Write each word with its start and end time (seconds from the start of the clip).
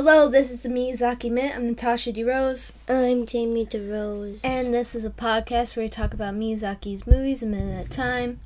Hello, 0.00 0.28
this 0.28 0.52
is 0.52 0.64
Miyazaki 0.64 1.28
Minute. 1.28 1.56
I'm 1.56 1.66
Natasha 1.66 2.12
DeRose. 2.12 2.70
I'm 2.88 3.26
Jamie 3.26 3.66
DeRose. 3.66 4.40
And 4.44 4.72
this 4.72 4.94
is 4.94 5.04
a 5.04 5.10
podcast 5.10 5.74
where 5.74 5.82
we 5.86 5.88
talk 5.88 6.14
about 6.14 6.34
Miyazaki's 6.34 7.04
movies 7.04 7.42
a 7.42 7.46
minute 7.46 7.80
at 7.80 7.86
a 7.86 7.88
time. 7.88 8.38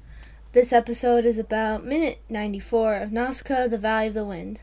This 0.54 0.72
episode 0.72 1.26
is 1.26 1.36
about 1.36 1.84
minute 1.84 2.20
94 2.30 2.94
of 2.96 3.12
Nausicaa, 3.12 3.68
The 3.68 3.76
Valley 3.76 4.06
of 4.06 4.14
the 4.14 4.24
Wind. 4.24 4.62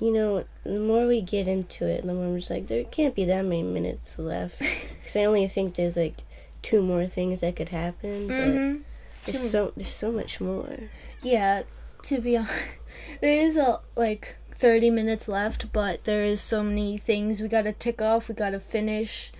You 0.00 0.12
know, 0.12 0.44
the 0.64 0.80
more 0.80 1.06
we 1.06 1.20
get 1.20 1.46
into 1.46 1.86
it, 1.86 2.04
the 2.04 2.12
more 2.12 2.26
I'm 2.26 2.36
just 2.38 2.50
like, 2.50 2.66
there 2.66 2.82
can't 2.82 3.14
be 3.14 3.24
that 3.26 3.44
many 3.44 3.62
minutes 3.62 4.18
left. 4.18 4.60
Because 4.98 5.14
I 5.14 5.24
only 5.24 5.46
think 5.46 5.76
there's 5.76 5.96
like 5.96 6.22
two 6.62 6.82
more 6.82 7.06
things 7.06 7.42
that 7.42 7.54
could 7.54 7.68
happen. 7.68 8.26
But 8.26 8.34
Mm-hmm. 8.34 8.78
there's 9.24 9.50
so 9.52 9.72
there's 9.76 9.94
so 9.94 10.10
much 10.10 10.40
more. 10.40 10.78
Yeah, 11.22 11.62
to 12.02 12.20
be 12.20 12.36
honest, 12.36 12.64
there 13.20 13.36
is 13.36 13.56
a 13.56 13.78
like 13.94 14.34
30 14.58 14.90
minutes 14.90 15.28
left, 15.28 15.72
but 15.72 16.04
there 16.04 16.24
is 16.24 16.40
so 16.40 16.62
many 16.62 16.98
things 16.98 17.40
we 17.40 17.48
gotta 17.48 17.72
tick 17.72 18.02
off. 18.02 18.28
We 18.28 18.34
gotta 18.34 18.60
finish 18.60 19.32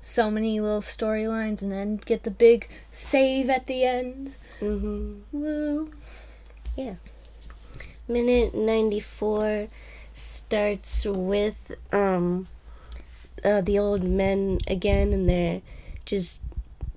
so 0.00 0.30
many 0.30 0.60
little 0.60 0.80
storylines 0.80 1.62
and 1.62 1.72
then 1.72 1.96
get 1.96 2.24
the 2.24 2.30
big 2.30 2.68
save 2.90 3.48
at 3.48 3.66
the 3.66 3.84
end. 3.84 4.36
hmm 4.60 5.20
Woo. 5.32 5.90
Yeah. 6.76 6.96
Minute 8.08 8.54
94 8.54 9.68
starts 10.12 11.06
with 11.06 11.72
um 11.92 12.46
uh, 13.44 13.60
the 13.60 13.78
old 13.78 14.02
men 14.02 14.58
again, 14.66 15.12
and 15.12 15.28
they're 15.28 15.60
just 16.06 16.40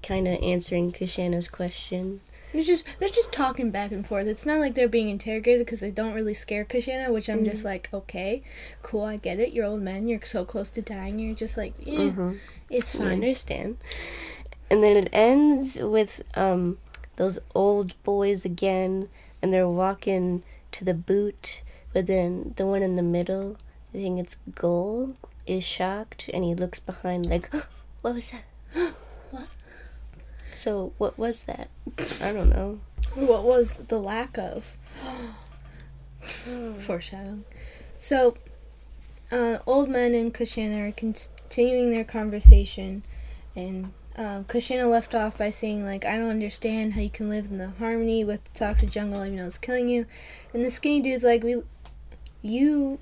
kind 0.02 0.28
of 0.28 0.42
answering 0.42 0.92
Kushana's 0.92 1.48
question. 1.50 2.22
They're 2.58 2.66
just 2.66 2.88
they're 3.00 3.10
just 3.10 3.32
talking 3.32 3.70
back 3.70 3.92
and 3.92 4.04
forth. 4.04 4.26
It's 4.26 4.44
not 4.44 4.58
like 4.60 4.74
they're 4.74 4.88
being 4.88 5.10
interrogated 5.10 5.64
because 5.64 5.80
they 5.82 5.92
don't 5.92 6.16
really 6.16 6.34
scare 6.34 6.66
Kushana, 6.66 7.14
which 7.14 7.30
I'm 7.30 7.46
just 7.46 7.64
like, 7.64 7.88
okay, 7.94 8.42
cool, 8.82 9.04
I 9.04 9.18
get 9.18 9.40
it. 9.40 9.54
You're 9.54 9.66
old 9.68 9.84
men. 9.84 10.08
You're 10.08 10.26
so 10.26 10.44
close 10.44 10.72
to 10.72 10.82
dying. 10.82 11.20
You're 11.20 11.36
just 11.36 11.56
like, 11.56 11.76
yeah, 11.80 12.00
Mhm. 12.10 12.40
it's 12.72 12.96
I 12.96 12.98
fine. 12.98 13.12
understand. 13.12 13.78
And 14.72 14.84
then 14.84 14.98
it 14.98 15.10
ends 15.14 15.78
with 15.80 16.24
um 16.36 16.80
those 17.18 17.38
old 17.54 17.94
boys 18.04 18.44
again, 18.44 19.08
and 19.40 19.54
they're 19.54 19.70
walking 19.70 20.42
to 20.72 20.84
the 20.84 20.96
boot, 20.96 21.62
but 21.94 22.08
then 22.08 22.54
the 22.58 22.66
one 22.66 22.82
in 22.82 22.96
the 22.96 23.04
middle, 23.04 23.58
I 23.94 23.98
think 23.98 24.20
it's 24.20 24.38
Gold, 24.56 25.16
is 25.46 25.64
shocked, 25.64 26.28
and 26.34 26.44
he 26.44 26.56
looks 26.56 26.80
behind 26.80 27.28
like, 27.28 27.54
what 28.02 28.16
was 28.16 28.32
that? 28.32 28.46
What? 30.58 30.62
So 30.62 30.94
what 30.98 31.20
was 31.20 31.44
that? 31.44 31.70
I 32.22 32.34
don't 32.34 32.50
know. 32.50 32.80
What 33.14 33.44
was 33.44 33.74
the 33.74 34.00
lack 34.00 34.38
of 34.40 34.76
foreshadowing? 36.80 37.46
So, 38.00 38.38
uh, 39.32 39.60
old 39.68 39.90
men 39.90 40.16
and 40.16 40.34
Kushana 40.34 40.90
are 40.90 40.92
continuing 40.92 41.92
their 41.92 42.04
conversation, 42.04 43.04
and 43.56 43.92
um, 44.16 44.46
Kushana 44.46 44.90
left 44.90 45.14
off 45.14 45.38
by 45.38 45.52
saying 45.52 45.86
like, 45.86 46.06
"I 46.06 46.18
don't 46.18 46.30
understand 46.30 46.94
how 46.94 47.02
you 47.02 47.12
can 47.12 47.30
live 47.30 47.46
in 47.52 47.60
the 47.60 47.70
harmony 47.70 48.24
with 48.24 48.44
the 48.46 48.58
toxic 48.58 48.90
jungle 48.90 49.24
even 49.24 49.38
though 49.38 49.46
it's 49.46 49.60
killing 49.60 49.88
you," 49.88 50.08
and 50.54 50.66
the 50.66 50.72
skinny 50.72 51.02
dude's 51.02 51.24
like, 51.24 51.44
"We, 51.44 51.62
you." 52.42 53.00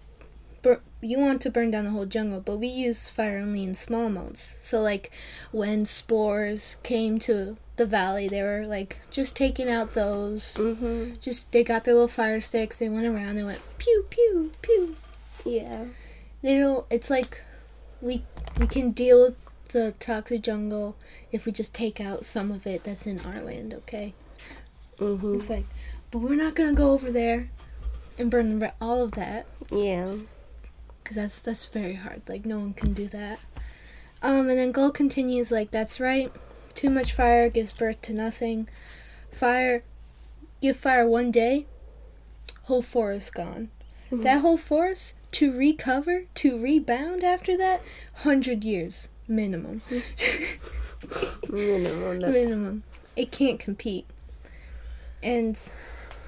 Bur- 0.66 0.82
You 1.02 1.20
want 1.20 1.42
to 1.44 1.52
burn 1.52 1.70
down 1.72 1.86
the 1.86 1.92
whole 1.92 2.06
jungle, 2.08 2.42
but 2.42 2.58
we 2.58 2.68
use 2.68 3.08
fire 3.08 3.38
only 3.38 3.64
in 3.64 3.76
small 3.76 4.08
amounts. 4.08 4.58
So, 4.62 4.82
like, 4.82 5.12
when 5.52 5.86
spores 5.86 6.78
came 6.82 7.20
to 7.20 7.58
the 7.76 7.86
valley, 7.86 8.28
they 8.28 8.42
were 8.42 8.66
like 8.66 9.00
just 9.12 9.36
taking 9.36 9.70
out 9.70 9.94
those. 9.94 10.56
Mm-hmm. 10.56 11.16
Just 11.22 11.52
they 11.52 11.64
got 11.64 11.84
their 11.84 11.94
little 11.94 12.08
fire 12.08 12.42
sticks. 12.42 12.80
They 12.80 12.90
went 12.90 13.06
around. 13.06 13.36
They 13.36 13.44
went 13.44 13.62
pew 13.78 14.06
pew 14.10 14.52
pew. 14.62 14.96
Yeah. 15.46 15.86
They 16.42 16.58
don't. 16.58 16.86
It's 16.90 17.10
like 17.10 17.42
we 18.02 18.24
we 18.60 18.66
can 18.68 18.92
deal 18.92 19.22
with 19.26 19.50
the 19.70 19.94
toxic 20.00 20.42
jungle 20.42 20.96
if 21.32 21.46
we 21.46 21.52
just 21.52 21.76
take 21.76 22.00
out 22.02 22.26
some 22.26 22.52
of 22.52 22.66
it 22.66 22.84
that's 22.84 23.06
in 23.06 23.20
our 23.20 23.42
land. 23.42 23.74
Okay. 23.74 24.14
Mm-hmm. 24.98 25.36
It's 25.36 25.50
like, 25.50 25.66
but 26.10 26.20
we're 26.20 26.36
not 26.36 26.56
gonna 26.56 26.74
go 26.74 26.92
over 26.92 27.12
there 27.12 27.50
and 28.18 28.32
burn 28.32 28.72
all 28.80 29.04
of 29.04 29.12
that 29.12 29.46
Yeah. 29.70 30.16
Because 31.06 31.18
that's 31.18 31.40
that's 31.40 31.68
very 31.68 31.94
hard. 31.94 32.24
Like 32.28 32.48
no 32.48 32.58
one 32.58 32.74
can 32.74 32.94
do 32.94 33.08
that. 33.10 33.40
Um, 34.24 34.50
and 34.50 34.58
then 34.58 34.72
Gol 34.72 34.90
continues 34.90 35.52
like, 35.52 35.70
"That's 35.70 36.00
right. 36.00 36.32
Too 36.74 36.90
much 36.90 37.14
fire 37.14 37.48
gives 37.48 37.74
birth 37.74 38.02
to 38.04 38.14
nothing. 38.14 38.68
Fire, 39.32 39.84
give 40.64 40.76
fire 40.76 41.08
one 41.08 41.30
day, 41.30 41.68
whole 42.64 42.82
forest 42.82 43.36
gone. 43.36 43.70
That 44.12 44.42
whole 44.42 44.58
forest 44.58 45.14
to 45.34 45.56
recover, 45.56 46.24
to 46.36 46.58
rebound 46.58 47.24
after 47.24 47.56
that, 47.56 47.84
hundred 48.16 48.64
years 48.64 49.08
minimum. 49.28 49.84
Minimum. 51.52 52.20
That's, 52.20 52.34
minimum. 52.34 52.84
It 53.16 53.32
can't 53.32 53.60
compete. 53.60 54.08
And 55.22 55.56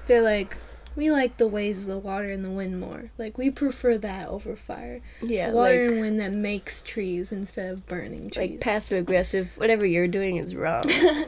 they're 0.06 0.22
like." 0.22 0.56
We 0.98 1.12
like 1.12 1.36
the 1.36 1.46
ways 1.46 1.82
of 1.82 1.94
the 1.94 1.98
water 1.98 2.28
and 2.28 2.44
the 2.44 2.50
wind 2.50 2.80
more. 2.80 3.12
Like 3.18 3.38
we 3.38 3.52
prefer 3.52 3.96
that 3.98 4.26
over 4.26 4.56
fire. 4.56 5.00
Yeah. 5.22 5.52
water 5.52 5.82
like, 5.82 5.92
and 5.92 6.00
wind 6.00 6.20
that 6.20 6.32
makes 6.32 6.82
trees 6.82 7.30
instead 7.30 7.70
of 7.70 7.86
burning 7.86 8.30
trees. 8.30 8.50
like 8.50 8.60
passive 8.60 8.98
aggressive. 8.98 9.52
Whatever 9.58 9.86
you're 9.86 10.08
doing 10.08 10.38
is 10.38 10.56
wrong. 10.56 10.82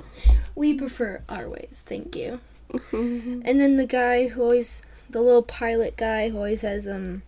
we 0.56 0.74
prefer 0.74 1.22
our 1.28 1.48
ways, 1.48 1.84
thank 1.86 2.16
you. 2.16 2.40
And 2.92 3.60
then 3.60 3.76
the 3.76 3.86
guy 3.86 4.26
who 4.26 4.42
always, 4.42 4.82
the 5.08 5.20
little 5.20 5.44
pilot 5.44 5.96
guy 5.96 6.30
who 6.30 6.38
always 6.38 6.62
has 6.62 6.88
um 6.88 7.22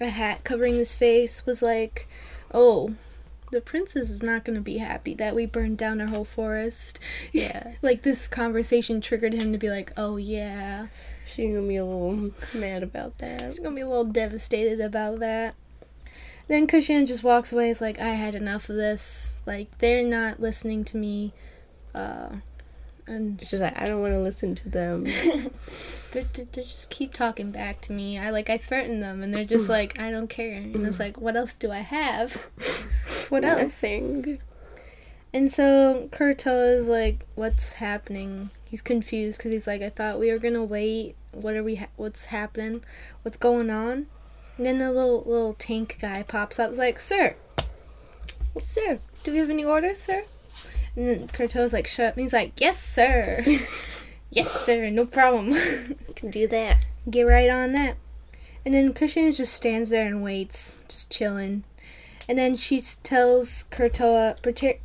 a 0.00 0.08
hat 0.08 0.42
covering 0.42 0.74
his 0.74 0.96
face 0.96 1.46
was 1.46 1.62
like, 1.62 2.08
"Oh, 2.52 2.94
the 3.54 3.60
princess 3.60 4.10
is 4.10 4.22
not 4.22 4.44
gonna 4.44 4.60
be 4.60 4.78
happy 4.78 5.14
that 5.14 5.34
we 5.34 5.46
burned 5.46 5.78
down 5.78 6.00
her 6.00 6.08
whole 6.08 6.24
forest." 6.24 7.00
yeah. 7.32 7.74
Like 7.80 8.02
this 8.02 8.28
conversation 8.28 9.00
triggered 9.00 9.32
him 9.32 9.52
to 9.52 9.58
be 9.58 9.70
like, 9.70 9.92
"Oh 9.96 10.16
yeah." 10.16 10.88
She's 11.26 11.52
gonna 11.52 11.66
be 11.66 11.76
a 11.76 11.84
little 11.84 12.32
mad 12.54 12.82
about 12.82 13.18
that. 13.18 13.40
She's 13.40 13.58
gonna 13.58 13.74
be 13.74 13.80
a 13.80 13.88
little 13.88 14.04
devastated 14.04 14.80
about 14.80 15.20
that. 15.20 15.54
Then 16.46 16.66
Kushan 16.66 17.06
just 17.06 17.24
walks 17.24 17.52
away. 17.52 17.70
It's 17.70 17.80
like 17.80 17.98
I 17.98 18.10
had 18.10 18.34
enough 18.34 18.68
of 18.68 18.76
this. 18.76 19.36
Like 19.46 19.78
they're 19.78 20.04
not 20.04 20.40
listening 20.40 20.84
to 20.84 20.96
me, 20.96 21.32
uh, 21.94 22.28
and 23.06 23.38
just 23.38 23.54
like 23.54 23.80
I 23.80 23.86
don't 23.86 24.00
want 24.00 24.12
to 24.12 24.20
listen 24.20 24.54
to 24.56 24.68
them. 24.68 25.04
they 26.12 26.22
they 26.22 26.44
just 26.52 26.90
keep 26.90 27.12
talking 27.12 27.50
back 27.50 27.80
to 27.82 27.92
me. 27.92 28.18
I 28.18 28.30
like 28.30 28.50
I 28.50 28.58
threaten 28.58 29.00
them, 29.00 29.22
and 29.22 29.34
they're 29.34 29.44
just 29.44 29.68
like 29.78 29.98
I 29.98 30.10
don't 30.10 30.28
care. 30.28 30.54
And 30.54 30.86
it's 30.86 31.00
like 31.00 31.20
what 31.20 31.36
else 31.36 31.54
do 31.54 31.70
I 31.70 31.80
have? 31.80 32.48
What 33.30 33.44
else? 33.44 33.82
Nothing. 33.82 34.38
And 35.32 35.50
so 35.50 36.08
Kurotowa 36.12 36.76
is 36.76 36.88
like, 36.88 37.26
what's 37.34 37.74
happening? 37.74 38.50
He's 38.64 38.82
confused 38.82 39.38
because 39.38 39.52
he's 39.52 39.66
like, 39.66 39.82
I 39.82 39.90
thought 39.90 40.20
we 40.20 40.30
were 40.30 40.38
gonna 40.38 40.62
wait. 40.62 41.16
What 41.32 41.54
are 41.54 41.64
we? 41.64 41.76
Ha- 41.76 41.88
what's 41.96 42.26
happening? 42.26 42.84
What's 43.22 43.36
going 43.36 43.68
on? 43.70 44.06
And 44.56 44.66
then 44.66 44.78
the 44.78 44.92
little 44.92 45.24
little 45.26 45.54
tank 45.54 45.98
guy 46.00 46.22
pops 46.22 46.58
up. 46.58 46.70
Is 46.70 46.78
like, 46.78 47.00
sir, 47.00 47.34
sir, 48.60 49.00
do 49.24 49.32
we 49.32 49.38
have 49.38 49.50
any 49.50 49.64
orders, 49.64 49.98
sir? 49.98 50.24
And 50.96 51.08
then 51.08 51.28
Kurotowa's 51.28 51.72
like, 51.72 51.88
shut 51.88 52.06
up. 52.06 52.14
And 52.14 52.22
he's 52.22 52.32
like, 52.32 52.52
yes, 52.60 52.80
sir. 52.80 53.40
yes, 54.30 54.50
sir. 54.50 54.90
No 54.90 55.06
problem. 55.06 55.48
You 55.48 55.96
can 56.14 56.30
do 56.30 56.46
that. 56.48 56.84
Get 57.10 57.22
right 57.22 57.50
on 57.50 57.72
that. 57.72 57.96
And 58.64 58.72
then 58.72 58.94
Cushion 58.94 59.32
just 59.32 59.52
stands 59.52 59.90
there 59.90 60.06
and 60.06 60.22
waits, 60.22 60.76
just 60.88 61.10
chilling. 61.10 61.64
And 62.28 62.38
then 62.38 62.56
she 62.56 62.80
tells 62.80 63.64
Kurotowa, 63.70 64.40
prepare, 64.42 64.78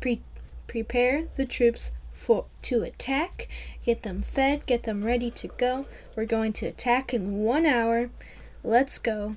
pre- 0.00 0.22
prepare 0.66 1.24
the 1.36 1.44
troops 1.44 1.92
for 2.12 2.46
to 2.62 2.82
attack. 2.82 3.48
Get 3.84 4.02
them 4.02 4.22
fed. 4.22 4.66
Get 4.66 4.84
them 4.84 5.04
ready 5.04 5.30
to 5.32 5.48
go. 5.48 5.86
We're 6.16 6.24
going 6.24 6.52
to 6.54 6.66
attack 6.66 7.12
in 7.14 7.38
one 7.38 7.66
hour. 7.66 8.10
Let's 8.64 8.98
go. 8.98 9.36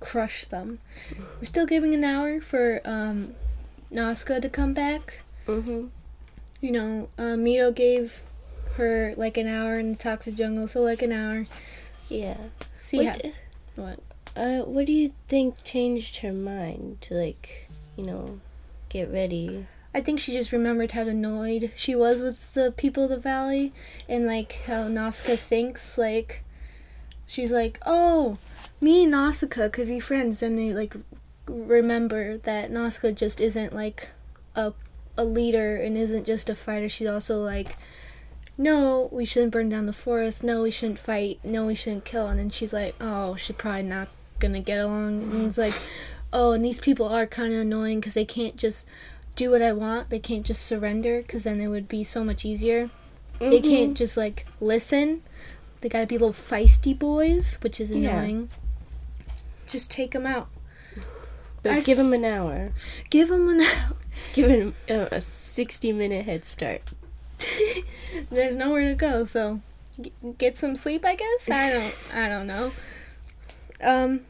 Crush 0.00 0.44
them. 0.44 0.80
We're 1.38 1.44
still 1.44 1.66
giving 1.66 1.94
an 1.94 2.02
hour 2.04 2.40
for 2.40 2.80
um, 2.84 3.34
Nausicaa 3.90 4.40
to 4.40 4.48
come 4.48 4.74
back 4.74 5.22
Mhm. 5.46 5.90
you 6.60 6.70
know, 6.70 7.08
uh, 7.18 7.34
Mito 7.36 7.74
gave 7.74 8.22
her 8.76 9.12
like 9.16 9.36
an 9.36 9.46
hour 9.48 9.78
in 9.78 9.92
the 9.92 9.98
toxic 9.98 10.34
jungle, 10.36 10.66
so 10.68 10.80
like 10.80 11.02
an 11.02 11.12
hour. 11.12 11.44
Yeah. 12.08 12.38
See 12.76 13.04
how 13.04 13.16
what? 13.76 13.98
Uh, 14.34 14.60
what 14.60 14.86
do 14.86 14.92
you 14.92 15.12
think 15.28 15.62
changed 15.62 16.18
her 16.18 16.32
mind 16.32 17.00
to 17.02 17.14
like, 17.14 17.68
you 17.96 18.04
know, 18.04 18.40
get 18.88 19.12
ready? 19.12 19.66
I 19.94 20.00
think 20.00 20.20
she 20.20 20.32
just 20.32 20.52
remembered 20.52 20.92
how 20.92 21.02
annoyed 21.02 21.72
she 21.76 21.94
was 21.94 22.22
with 22.22 22.54
the 22.54 22.72
people 22.72 23.04
of 23.04 23.10
the 23.10 23.18
valley, 23.18 23.72
and 24.08 24.26
like 24.26 24.62
how 24.66 24.88
Nausicaa 24.88 25.36
thinks 25.36 25.98
like. 25.98 26.44
She's 27.24 27.52
like, 27.52 27.78
oh, 27.86 28.36
me 28.80 29.04
and 29.04 29.12
Nausicaa 29.12 29.68
could 29.70 29.86
be 29.86 30.00
friends. 30.00 30.40
Then 30.40 30.56
they 30.56 30.72
like 30.72 30.94
remember 31.46 32.38
that 32.38 32.70
Nausicaa 32.70 33.12
just 33.12 33.40
isn't 33.40 33.74
like 33.74 34.08
a 34.54 34.72
a 35.16 35.24
leader 35.24 35.76
and 35.76 35.96
isn't 35.96 36.26
just 36.26 36.48
a 36.48 36.54
fighter. 36.54 36.88
She's 36.88 37.08
also 37.08 37.42
like 37.42 37.76
no, 38.58 39.08
we 39.10 39.24
shouldn't 39.24 39.52
burn 39.52 39.68
down 39.70 39.86
the 39.86 39.92
forest. 39.92 40.44
No, 40.44 40.62
we 40.62 40.70
shouldn't 40.70 40.98
fight. 40.98 41.40
No, 41.42 41.66
we 41.66 41.74
shouldn't 41.74 42.04
kill. 42.04 42.26
And 42.26 42.38
then 42.38 42.50
she's 42.50 42.72
like, 42.72 42.94
oh, 43.00 43.34
she 43.34 43.52
probably 43.52 43.84
not 43.84 44.08
gonna 44.42 44.60
get 44.60 44.80
along. 44.80 45.22
And 45.22 45.46
it's 45.46 45.56
like, 45.58 45.72
oh, 46.32 46.52
and 46.52 46.62
these 46.64 46.80
people 46.80 47.06
are 47.08 47.26
kind 47.26 47.54
of 47.54 47.60
annoying 47.60 48.00
because 48.00 48.14
they 48.14 48.24
can't 48.26 48.56
just 48.56 48.86
do 49.36 49.50
what 49.50 49.62
I 49.62 49.72
want. 49.72 50.10
They 50.10 50.18
can't 50.18 50.44
just 50.44 50.62
surrender 50.66 51.22
because 51.22 51.44
then 51.44 51.60
it 51.60 51.68
would 51.68 51.88
be 51.88 52.04
so 52.04 52.22
much 52.24 52.44
easier. 52.44 52.90
They 53.38 53.60
Mm-hmm. 53.60 53.68
can't 53.70 53.96
just 53.96 54.16
like 54.16 54.46
listen. 54.60 55.22
They 55.80 55.88
gotta 55.88 56.06
be 56.06 56.16
little 56.18 56.32
feisty 56.34 56.96
boys, 56.96 57.56
which 57.62 57.80
is 57.80 57.90
Yeah. 57.90 58.10
annoying. 58.20 58.50
Just 59.66 59.90
take 59.90 60.10
them 60.12 60.26
out. 60.26 60.48
But 61.62 61.72
I 61.72 61.80
give 61.80 61.96
them 61.96 62.12
an 62.12 62.24
hour. 62.24 62.70
Give 63.10 63.28
them 63.28 63.48
an 63.48 63.60
hour. 63.62 63.96
Give 64.34 64.48
them 64.48 64.74
a, 64.88 65.08
a 65.16 65.20
sixty 65.20 65.92
minute 65.92 66.24
head 66.26 66.44
start. 66.44 66.82
There's 68.30 68.54
nowhere 68.54 68.90
to 68.90 68.94
go, 68.94 69.24
so 69.24 69.60
get 70.38 70.56
some 70.58 70.76
sleep. 70.76 71.04
I 71.04 71.14
guess 71.16 71.50
I 71.50 71.70
don't. 71.70 72.12
I 72.14 72.28
don't 72.28 72.46
know. 72.46 72.72
Um. 73.80 74.20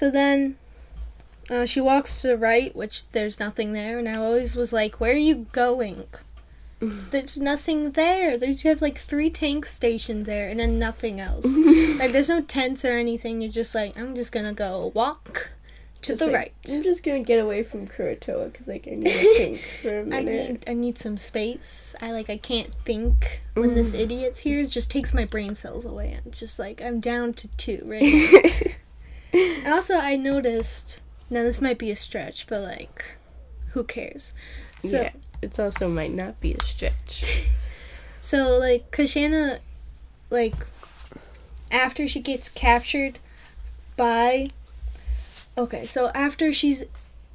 So 0.00 0.10
then, 0.10 0.56
uh, 1.50 1.66
she 1.66 1.78
walks 1.78 2.22
to 2.22 2.28
the 2.28 2.38
right, 2.38 2.74
which 2.74 3.06
there's 3.12 3.38
nothing 3.38 3.74
there, 3.74 3.98
and 3.98 4.08
I 4.08 4.16
always 4.16 4.56
was 4.56 4.72
like, 4.72 4.98
"Where 4.98 5.12
are 5.12 5.26
you 5.30 5.46
going?" 5.52 6.04
There's 6.80 7.36
nothing 7.36 7.90
there. 7.90 8.38
There's 8.38 8.64
you 8.64 8.70
have 8.70 8.80
like 8.80 8.96
three 8.96 9.28
tank 9.28 9.66
stations 9.66 10.24
there, 10.26 10.48
and 10.48 10.58
then 10.58 10.78
nothing 10.78 11.20
else. 11.20 11.44
like 11.98 12.12
there's 12.12 12.30
no 12.30 12.40
tents 12.40 12.82
or 12.82 12.92
anything. 12.92 13.42
You're 13.42 13.52
just 13.52 13.74
like, 13.74 13.94
I'm 13.98 14.14
just 14.14 14.32
gonna 14.32 14.54
go 14.54 14.90
walk 14.94 15.50
to 16.00 16.12
Just 16.12 16.20
the 16.20 16.26
like, 16.28 16.34
right. 16.34 16.52
I'm 16.70 16.82
just 16.82 17.02
gonna 17.04 17.22
get 17.22 17.38
away 17.38 17.62
from 17.62 17.86
Kurotowa 17.86 18.50
because 18.50 18.66
like 18.68 18.88
I 18.90 18.92
need 18.94 19.12
to 19.12 19.34
think 19.36 19.60
for 19.82 19.98
a 19.98 20.00
I 20.00 20.04
minute. 20.04 20.16
I 20.18 20.48
need 20.52 20.64
I 20.68 20.72
need 20.72 20.96
some 20.96 21.18
space. 21.18 21.94
I 22.00 22.10
like 22.12 22.30
I 22.30 22.38
can't 22.38 22.72
think 22.74 23.42
when 23.52 23.74
this 23.74 23.92
Mm. 23.92 24.00
idiot's 24.00 24.40
here. 24.40 24.60
It 24.62 24.70
just 24.70 24.90
takes 24.90 25.12
my 25.12 25.26
brain 25.26 25.54
cells 25.54 25.84
away. 25.84 26.18
It's 26.24 26.40
just 26.40 26.58
like 26.58 26.80
I'm 26.80 27.00
down 27.00 27.34
to 27.34 27.48
two 27.58 27.82
right 27.84 28.00
now. 28.02 28.70
and 29.64 29.68
also 29.68 29.96
I 29.96 30.16
noticed 30.16 31.00
now 31.28 31.42
this 31.42 31.60
might 31.60 31.78
be 31.78 31.90
a 31.90 31.96
stretch, 31.96 32.46
but 32.46 32.62
like 32.62 33.16
who 33.72 33.84
cares? 33.84 34.32
So 34.80 35.02
yeah, 35.02 35.12
it's 35.42 35.58
also 35.58 35.88
might 35.88 36.12
not 36.12 36.40
be 36.40 36.54
a 36.54 36.60
stretch. 36.60 37.48
so 38.20 38.56
like 38.58 38.90
Kushana 38.90 39.60
like 40.30 40.54
after 41.70 42.08
she 42.08 42.20
gets 42.20 42.48
captured 42.48 43.18
by 43.96 44.48
Okay, 45.58 45.84
so 45.84 46.10
after 46.14 46.52
she's 46.52 46.84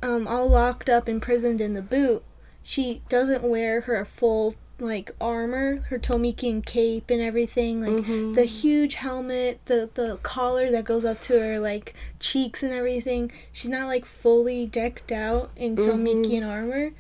um 0.02 0.28
all 0.28 0.48
locked 0.48 0.90
up 0.90 1.08
imprisoned 1.08 1.62
in 1.62 1.74
the 1.74 1.82
boot, 1.82 2.24
she 2.64 3.02
doesn't 3.08 3.44
wear 3.44 3.82
her 3.82 4.04
full 4.04 4.56
like 4.78 5.12
armor, 5.22 5.78
her 5.90 5.98
Tolmekian 5.98 6.66
cape 6.66 7.10
and 7.10 7.22
everything, 7.22 7.80
like 7.82 8.06
Mhm. 8.06 8.36
the 8.36 8.44
huge 8.44 8.96
helmet, 8.96 9.60
the 9.66 9.90
the 9.94 10.18
collar 10.22 10.70
that 10.72 10.84
goes 10.84 11.06
up 11.06 11.22
to 11.22 11.40
her 11.40 11.60
like 11.60 11.94
cheeks 12.20 12.62
and 12.62 12.74
everything. 12.74 13.32
She's 13.54 13.70
not 13.70 13.88
like 13.88 14.06
fully 14.06 14.66
decked 14.66 15.12
out 15.12 15.52
in 15.56 15.78
Tolmekian 15.78 16.46
armor, 16.46 16.92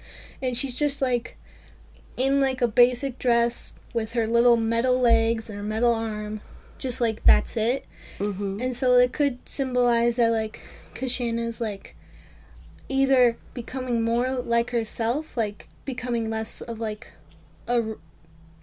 and 0.41 0.55
she's 0.55 0.75
just 0.75 1.01
like 1.01 1.35
in 2.15 2.39
like 2.39 2.61
a 2.61 2.67
basic 2.67 3.19
dress 3.19 3.75
with 3.93 4.13
her 4.13 4.25
little 4.25 4.55
metal 4.55 4.99
legs 4.99 5.49
and 5.49 5.57
her 5.57 5.63
metal 5.63 5.93
arm, 5.93 6.39
just 6.77 7.01
like 7.01 7.25
that's 7.25 7.57
it. 7.57 7.85
Mm-hmm. 8.19 8.61
And 8.61 8.75
so 8.75 8.93
it 8.97 9.11
could 9.11 9.39
symbolize 9.47 10.15
that 10.15 10.31
like 10.31 10.61
Kushana's 10.93 11.59
like 11.59 11.95
either 12.87 13.35
becoming 13.53 14.01
more 14.03 14.29
like 14.29 14.69
herself, 14.71 15.35
like 15.35 15.67
becoming 15.83 16.29
less 16.29 16.61
of 16.61 16.79
like 16.79 17.11
a 17.67 17.95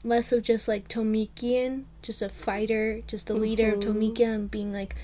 less 0.05 0.33
of 0.33 0.43
just 0.43 0.67
like 0.69 0.89
Tolmekian, 0.89 1.85
just 2.03 2.23
a 2.23 2.29
fighter, 2.29 3.03
just 3.07 3.31
a 3.31 3.35
leader 3.35 3.73
of 3.75 3.81
Mhm. 3.81 3.83
Tolmekia 4.17 4.35
and 4.35 4.51
being 4.51 4.73
like, 4.73 4.97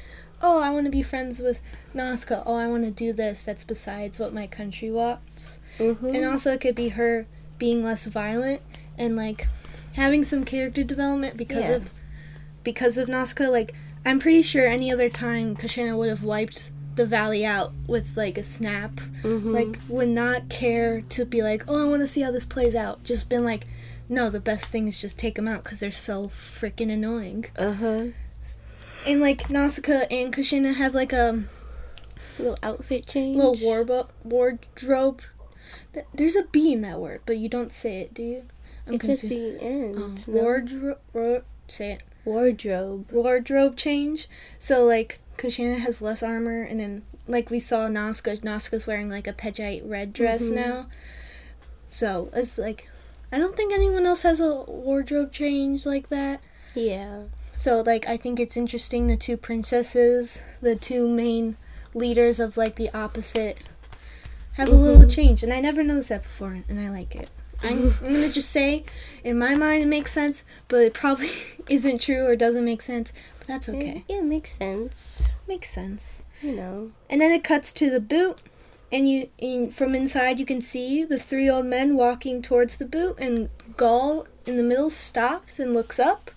"Oh, 0.42 0.58
I 0.60 0.70
want 0.70 0.86
to 0.86 0.90
be 0.90 1.02
friends 1.02 1.40
with 1.40 1.60
Nausicaa. 1.94 2.42
Oh, 2.46 2.54
I 2.54 2.66
want 2.68 2.84
to 2.84 2.90
do 2.90 3.12
this. 3.12 3.42
That's 3.42 3.64
besides 3.64 4.18
what 4.18 4.34
my 4.34 4.46
country 4.46 4.90
wants." 4.90 5.58
Mm-hmm. 5.78 6.06
And 6.14 6.24
also 6.24 6.52
it 6.52 6.60
could 6.60 6.74
be 6.74 6.90
her 6.90 7.26
being 7.58 7.84
less 7.84 8.06
violent 8.06 8.62
and 8.96 9.14
like 9.16 9.46
having 9.94 10.24
some 10.24 10.44
character 10.44 10.82
development 10.84 11.36
because 11.36 11.62
Yeah. 11.64 11.72
of 11.76 11.90
because 12.64 12.98
of 12.98 13.08
Nausicaa. 13.08 13.48
Like 13.48 13.74
I'm 14.04 14.18
pretty 14.18 14.42
sure 14.42 14.66
any 14.66 14.92
other 14.92 15.08
time 15.10 15.56
Kushana 15.56 15.96
would 15.96 16.08
have 16.08 16.22
wiped 16.24 16.70
the 16.96 17.06
valley 17.06 17.44
out 17.46 17.72
with 17.86 18.16
like 18.16 18.36
a 18.38 18.42
snap. 18.42 18.96
mm-hmm. 19.22 19.52
Like 19.52 19.78
would 19.88 20.08
not 20.08 20.48
care 20.48 21.00
to 21.02 21.24
be 21.24 21.42
like, 21.42 21.62
oh, 21.68 21.84
I 21.84 21.88
want 21.88 22.02
to 22.02 22.06
see 22.08 22.22
how 22.22 22.30
this 22.32 22.44
plays 22.44 22.74
out. 22.74 23.04
Just 23.04 23.28
been 23.28 23.44
like, 23.44 23.66
no, 24.08 24.30
the 24.30 24.40
best 24.40 24.66
thing 24.66 24.88
is 24.88 25.00
just 25.00 25.18
take 25.18 25.34
them 25.36 25.46
out 25.48 25.64
because 25.64 25.80
they're 25.80 25.90
so 25.92 26.24
freaking 26.26 26.90
annoying. 26.92 27.46
uh 27.56 27.72
huh. 27.72 28.04
And 29.06 29.20
like 29.20 29.48
Nausicaa 29.48 30.06
and 30.10 30.34
Kushana 30.34 30.74
have 30.74 30.94
like 30.94 31.12
a 31.12 31.44
Little 32.38 32.58
outfit 32.62 33.06
change. 33.06 33.36
little 33.36 33.54
warbo- 33.56 34.08
wardrobe. 34.24 35.22
There's 36.14 36.36
a 36.36 36.44
B 36.44 36.72
in 36.72 36.82
that 36.82 37.00
word, 37.00 37.20
but 37.26 37.38
you 37.38 37.48
don't 37.48 37.72
say 37.72 38.00
it, 38.00 38.14
do 38.14 38.22
you? 38.22 38.42
I'm 38.86 38.94
It's 38.94 39.04
confused. 39.04 39.24
at 39.24 39.60
the 39.60 39.64
end. 39.66 39.94
Oh, 39.98 40.14
no? 40.32 40.40
wardrobe. 40.40 40.98
Ro- 41.12 41.42
say 41.66 41.92
it. 41.92 42.02
Wardrobe. 42.24 43.10
Wardrobe 43.10 43.76
change. 43.76 44.28
So 44.58 44.84
like, 44.84 45.18
Kushana 45.36 45.78
has 45.78 46.00
less 46.02 46.22
armor, 46.22 46.62
and 46.62 46.78
then 46.80 47.02
like 47.26 47.50
we 47.50 47.58
saw 47.60 47.88
Nausicaa. 47.88 48.36
Nausicaa's 48.42 48.86
wearing 48.86 49.10
like 49.10 49.26
a 49.26 49.32
Pejite 49.32 49.82
red 49.88 50.12
dress 50.12 50.44
Mhm. 50.50 50.54
now. 50.54 50.86
So 51.90 52.30
it's 52.34 52.58
like, 52.58 52.88
I 53.30 53.38
don't 53.38 53.56
think 53.56 53.72
anyone 53.72 54.06
else 54.06 54.22
has 54.22 54.40
a 54.40 54.54
wardrobe 54.54 55.32
change 55.32 55.84
like 55.84 56.08
that. 56.08 56.40
Yeah. 56.74 57.24
So 57.56 57.80
like, 57.80 58.08
I 58.08 58.16
think 58.16 58.40
it's 58.40 58.56
interesting. 58.56 59.06
The 59.06 59.16
two 59.16 59.36
princesses, 59.36 60.42
the 60.60 60.76
two 60.76 61.08
main 61.08 61.56
leaders 61.94 62.40
of 62.40 62.56
like 62.56 62.76
the 62.76 62.90
opposite, 62.94 63.58
have 64.52 64.68
a 64.68 64.72
mm-hmm. 64.72 64.82
little 64.82 65.06
change, 65.08 65.42
and 65.42 65.52
I 65.52 65.60
never 65.60 65.82
noticed 65.84 66.08
that 66.08 66.24
before, 66.24 66.58
and 66.68 66.80
I 66.80 66.90
like 66.90 67.14
it. 67.14 67.30
I'm, 67.62 67.94
I'm 68.00 68.04
gonna 68.12 68.28
just 68.28 68.50
say, 68.50 68.84
in 69.24 69.38
my 69.38 69.54
mind, 69.54 69.82
it 69.82 69.86
makes 69.86 70.12
sense, 70.12 70.44
but 70.68 70.82
it 70.82 70.94
probably 70.94 71.30
isn't 71.68 72.00
true 72.00 72.26
or 72.26 72.36
doesn't 72.36 72.64
make 72.64 72.82
sense. 72.82 73.12
But 73.38 73.46
that's 73.46 73.68
okay. 73.68 74.04
Yeah, 74.08 74.18
it 74.18 74.24
makes 74.24 74.52
sense. 74.52 75.28
Makes 75.46 75.70
sense. 75.70 76.22
You 76.42 76.54
know. 76.54 76.90
And 77.08 77.20
then 77.20 77.32
it 77.32 77.44
cuts 77.44 77.72
to 77.74 77.90
the 77.90 78.00
boot, 78.00 78.38
and 78.90 79.08
you 79.08 79.28
in, 79.38 79.70
from 79.70 79.94
inside 79.94 80.38
you 80.38 80.46
can 80.46 80.60
see 80.60 81.04
the 81.04 81.18
three 81.18 81.48
old 81.48 81.66
men 81.66 81.96
walking 81.96 82.42
towards 82.42 82.76
the 82.76 82.86
boot, 82.86 83.16
and 83.18 83.48
Gol 83.76 84.26
in 84.46 84.56
the 84.56 84.62
middle 84.62 84.90
stops 84.90 85.58
and 85.58 85.74
looks 85.74 85.98
up. 85.98 86.30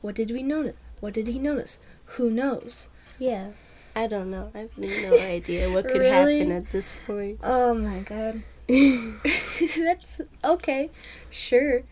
What 0.00 0.14
did 0.14 0.30
we 0.30 0.42
notice? 0.42 0.76
What 1.00 1.12
did 1.14 1.26
he 1.28 1.38
notice? 1.38 1.78
Who 2.16 2.30
knows? 2.30 2.88
Yeah. 3.18 3.48
I 3.94 4.06
don't 4.06 4.30
know. 4.30 4.50
I 4.54 4.60
have 4.60 4.78
no 4.78 5.16
idea 5.20 5.70
what 5.70 5.86
could 5.86 6.00
Really? 6.00 6.38
happen 6.38 6.52
at 6.52 6.70
this 6.70 6.98
point. 7.06 7.38
Oh 7.42 7.74
my 7.74 7.98
god. 8.00 8.42
That's 8.68 10.20
okay. 10.44 10.90
Sure. 11.30 11.82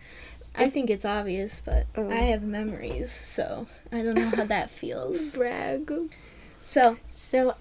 I 0.57 0.69
think 0.71 0.91
it's 0.91 1.05
obvious, 1.05 1.63
but 1.65 1.87
Oh. 1.97 2.11
I 2.11 2.17
have 2.33 2.43
memories, 2.43 3.11
so 3.13 3.67
I 3.93 4.03
don't 4.03 4.15
know 4.17 4.31
how 4.31 4.45
that 4.45 4.71
feels. 4.71 5.35
Brag. 5.35 5.93
So, 6.65 6.97
So, 7.07 7.55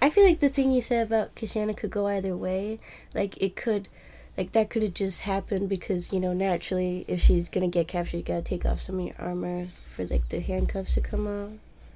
I 0.00 0.10
feel 0.10 0.24
like 0.24 0.40
the 0.40 0.48
thing 0.48 0.70
you 0.70 0.80
said 0.80 1.06
about 1.06 1.34
Kushana 1.34 1.76
could 1.76 1.90
go 1.90 2.06
either 2.06 2.36
way. 2.36 2.78
Like, 3.14 3.36
it 3.42 3.56
could, 3.56 3.88
like, 4.36 4.52
that 4.52 4.70
could 4.70 4.82
have 4.82 4.94
just 4.94 5.22
happened 5.22 5.68
because, 5.68 6.12
you 6.12 6.20
know, 6.20 6.32
naturally, 6.32 7.04
if 7.08 7.20
she's 7.20 7.48
gonna 7.48 7.68
get 7.68 7.88
captured, 7.88 8.18
you 8.18 8.22
gotta 8.22 8.42
take 8.42 8.64
off 8.64 8.80
some 8.80 9.00
of 9.00 9.06
your 9.06 9.14
armor 9.18 9.66
for, 9.66 10.04
like, 10.04 10.28
the 10.28 10.40
handcuffs 10.40 10.94
to 10.94 11.00
come 11.00 11.26
off. 11.26 11.50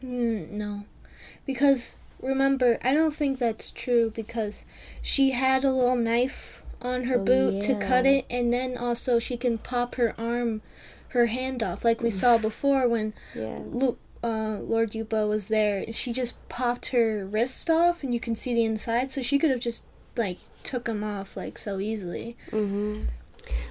mm, 0.05 0.51
no. 0.51 0.85
Because 1.47 1.97
remember, 2.21 2.79
I 2.83 2.93
don't 2.93 3.15
think 3.15 3.39
that's 3.39 3.71
true 3.71 4.11
because 4.15 4.65
she 5.01 5.31
had 5.31 5.65
a 5.65 5.71
little 5.73 5.97
knife 5.97 6.63
on 6.81 7.05
her 7.05 7.17
Oh, 7.21 7.25
boot 7.25 7.61
to 7.63 7.75
cut 7.79 8.07
it 8.07 8.25
and 8.29 8.53
then 8.53 8.77
also 8.77 9.21
she 9.21 9.37
can 9.37 9.57
pop 9.59 9.95
her 9.95 10.13
arm 10.19 10.61
her 11.11 11.27
hand 11.27 11.63
off 11.63 11.85
like 11.85 12.01
we 12.03 12.11
saw 12.23 12.39
before 12.39 12.89
when 12.89 13.13
Yeah. 13.37 13.61
Lu- 13.65 13.99
uh, 14.23 14.59
Lord 14.61 14.93
Yupa 14.93 15.29
was 15.29 15.49
there. 15.49 15.91
She 15.93 16.13
just 16.13 16.35
popped 16.49 16.87
her 16.87 17.25
wrist 17.25 17.69
off, 17.71 18.03
and 18.03 18.13
you 18.15 18.21
can 18.21 18.35
see 18.37 18.55
the 18.55 18.65
inside. 18.65 19.11
So 19.11 19.23
she 19.23 19.39
could 19.39 19.51
have 19.51 19.61
just 19.61 19.85
like 20.17 20.39
took 20.63 20.85
them 20.85 21.03
off 21.03 21.37
like 21.37 21.59
so 21.59 21.79
easily. 21.81 22.37
hmm 22.51 23.05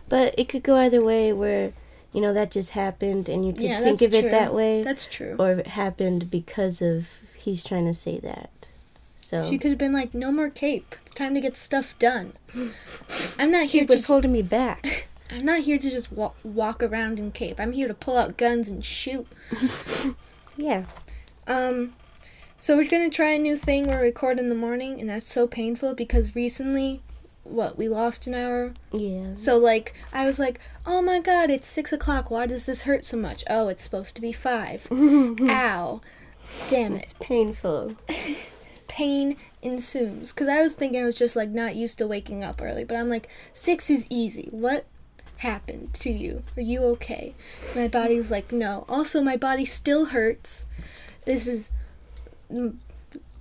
But 0.09 0.33
it 0.37 0.49
could 0.49 0.63
go 0.63 0.75
either 0.77 1.01
way 1.03 1.31
where, 1.31 1.73
you 2.13 2.19
know, 2.21 2.33
that 2.33 2.51
just 2.51 2.71
happened 2.71 3.29
and 3.29 3.45
you 3.45 3.53
could 3.53 3.61
Yeah, 3.63 3.79
think 3.79 4.01
of 4.01 4.13
it 4.13 4.29
that 4.31 4.53
way. 4.53 4.83
That's 4.83 5.05
true. 5.05 5.35
or 5.39 5.51
it 5.51 5.67
happened 5.67 6.29
because 6.31 6.81
of 6.81 7.19
he's 7.35 7.63
trying 7.63 7.85
to 7.85 7.93
say 7.93 8.19
that. 8.19 8.49
So 9.17 9.49
She 9.49 9.57
could 9.57 9.69
have 9.71 9.77
been 9.77 9.93
like, 9.93 10.13
"No 10.13 10.29
more 10.31 10.49
cape. 10.49 10.95
It's 11.05 11.15
time 11.15 11.33
to 11.35 11.39
get 11.39 11.55
stuff 11.55 11.97
done." 11.99 12.33
I'm 13.39 13.49
not 13.51 13.67
here 13.67 13.85
was 13.85 14.01
to. 14.01 14.07
holding 14.07 14.31
me 14.33 14.41
back. 14.41 15.07
I'm 15.31 15.45
not 15.45 15.61
here 15.61 15.77
to 15.77 15.89
just 15.89 16.11
walk, 16.11 16.35
walk 16.43 16.83
around 16.83 17.17
in 17.17 17.31
cape. 17.31 17.57
I'm 17.57 17.71
here 17.71 17.87
to 17.87 17.93
pull 17.93 18.17
out 18.17 18.35
guns 18.35 18.67
and 18.67 18.83
shoot. 18.83 19.25
yeah. 20.61 20.85
Um, 21.47 21.93
so 22.57 22.77
we're 22.77 22.87
gonna 22.87 23.09
try 23.09 23.31
a 23.31 23.39
new 23.39 23.55
thing. 23.55 23.87
We're 23.87 24.01
record 24.01 24.39
in 24.39 24.49
the 24.49 24.55
morning, 24.55 24.99
and 24.99 25.09
that's 25.09 25.31
so 25.31 25.47
painful 25.47 25.95
because 25.95 26.35
recently, 26.35 27.01
what 27.43 27.77
we 27.77 27.89
lost 27.89 28.27
an 28.27 28.35
hour 28.35 28.73
Yeah. 28.91 29.35
So 29.35 29.57
like 29.57 29.93
I 30.13 30.25
was 30.25 30.39
like, 30.39 30.59
oh 30.85 31.01
my 31.01 31.19
god, 31.19 31.49
it's 31.49 31.67
six 31.67 31.91
o'clock. 31.91 32.29
Why 32.29 32.45
does 32.45 32.65
this 32.65 32.83
hurt 32.83 33.03
so 33.05 33.17
much? 33.17 33.43
Oh, 33.49 33.67
it's 33.67 33.83
supposed 33.83 34.15
to 34.15 34.21
be 34.21 34.31
five. 34.31 34.87
Ow. 34.91 36.01
Damn 36.69 36.95
it. 36.95 37.03
It's 37.03 37.13
painful. 37.13 37.95
Pain 38.87 39.37
ensues. 39.61 40.33
Because 40.33 40.47
I 40.47 40.61
was 40.61 40.75
thinking 40.75 41.01
I 41.01 41.05
was 41.05 41.15
just 41.15 41.35
like 41.35 41.49
not 41.49 41.75
used 41.75 41.97
to 41.99 42.07
waking 42.07 42.43
up 42.43 42.61
early. 42.61 42.83
But 42.83 42.97
I'm 42.97 43.09
like, 43.09 43.29
six 43.53 43.89
is 43.89 44.05
easy. 44.09 44.49
What 44.51 44.85
happened 45.41 45.93
to 45.95 46.11
you? 46.11 46.43
Are 46.55 46.61
you 46.61 46.83
okay? 46.95 47.33
My 47.75 47.87
body 47.87 48.17
was 48.17 48.31
like, 48.31 48.51
no. 48.51 48.85
Also, 48.87 49.21
my 49.21 49.35
body 49.37 49.65
still 49.65 50.05
hurts. 50.05 50.65
This 51.25 51.47
is 51.47 51.71
mm, 52.51 52.75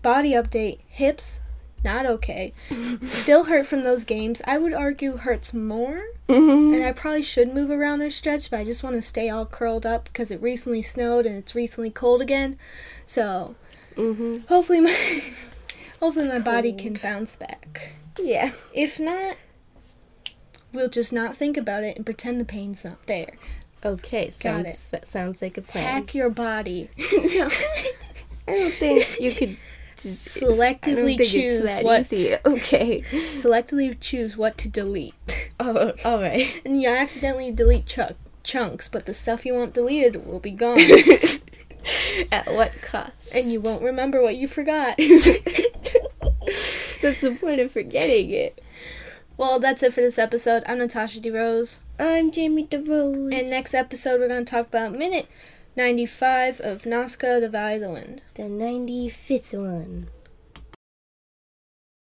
body 0.02 0.32
update. 0.32 0.78
Hips, 0.88 1.40
not 1.84 2.06
okay. 2.06 2.52
Still 3.02 3.44
hurt 3.44 3.66
from 3.66 3.82
those 3.84 4.04
games. 4.04 4.42
I 4.46 4.58
would 4.58 4.74
argue 4.74 5.16
hurts 5.16 5.54
more. 5.54 6.02
Mm-hmm. 6.28 6.74
And 6.74 6.84
I 6.84 6.92
probably 6.92 7.22
should 7.22 7.54
move 7.54 7.70
around 7.70 8.02
or 8.02 8.10
stretch, 8.10 8.50
but 8.50 8.60
I 8.60 8.64
just 8.64 8.82
want 8.82 8.96
to 8.96 9.02
stay 9.02 9.28
all 9.30 9.46
curled 9.46 9.86
up 9.86 10.04
because 10.04 10.30
it 10.30 10.42
recently 10.42 10.82
snowed 10.82 11.26
and 11.26 11.36
it's 11.36 11.54
recently 11.54 11.90
cold 11.90 12.20
again. 12.20 12.58
So 13.06 13.56
Mm-hmm. 13.96 14.46
hopefully 14.48 14.80
my 14.80 14.92
hopefully 16.00 16.28
my 16.28 16.38
body 16.38 16.72
can 16.72 16.94
bounce 16.94 17.36
back. 17.36 17.92
Yeah. 18.18 18.52
If 18.72 19.00
not, 19.00 19.36
we'll 20.72 20.88
just 20.88 21.12
not 21.12 21.36
think 21.36 21.56
about 21.56 21.84
it 21.84 21.96
and 21.96 22.04
pretend 22.04 22.40
the 22.40 22.44
pain's 22.44 22.84
not 22.84 23.04
there. 23.06 23.32
Okay. 23.84 24.30
Sounds, 24.30 24.66
it. 24.66 24.78
That 24.90 25.06
sounds 25.06 25.42
like 25.42 25.56
a 25.56 25.62
plan. 25.62 25.84
Hack 25.84 26.14
your 26.14 26.30
body. 26.30 26.90
I 26.98 27.50
don't 28.46 28.74
think 28.74 29.20
you 29.20 29.32
could 29.32 29.56
just 29.96 30.40
Selectively 30.40 31.18
choose 31.18 31.62
that 31.62 31.84
what 31.84 32.12
easy. 32.12 32.34
Okay. 32.46 33.02
selectively 33.02 33.96
choose 34.00 34.36
what 34.36 34.56
to 34.58 34.68
delete. 34.68 35.50
Oh, 35.58 35.92
all 36.04 36.20
right. 36.20 36.60
And 36.64 36.80
you 36.80 36.88
accidentally 36.88 37.50
delete 37.52 37.86
chunk 37.86 38.16
chunks, 38.42 38.88
but 38.88 39.06
the 39.06 39.14
stuff 39.14 39.44
you 39.44 39.54
want 39.54 39.74
deleted 39.74 40.26
will 40.26 40.40
be 40.40 40.50
gone. 40.50 40.80
At 42.32 42.52
what 42.52 42.72
cost? 42.82 43.34
and 43.34 43.50
you 43.50 43.60
won't 43.60 43.82
remember 43.82 44.22
what 44.22 44.36
you 44.36 44.48
forgot. 44.48 44.96
That's 44.98 45.40
the 47.20 47.36
point 47.40 47.60
of 47.60 47.72
forgetting 47.72 48.30
it. 48.30 48.62
Well, 49.40 49.58
that's 49.58 49.82
it 49.82 49.94
for 49.94 50.02
this 50.02 50.18
episode. 50.18 50.64
I'm 50.66 50.76
Natasha 50.76 51.18
DeRose. 51.18 51.78
I'm 51.98 52.30
Jamie 52.30 52.66
DeRose. 52.66 53.32
And 53.32 53.48
next 53.48 53.72
episode, 53.72 54.20
we're 54.20 54.28
going 54.28 54.44
to 54.44 54.50
talk 54.50 54.66
about 54.66 54.92
minute 54.92 55.28
95 55.76 56.60
of 56.60 56.84
Nausicaa, 56.84 57.40
the 57.40 57.48
Valley 57.48 57.76
of 57.76 57.80
the 57.80 57.90
Wind. 57.90 58.22
the 58.34 58.42
95th 58.42 59.58
one. 59.58 60.08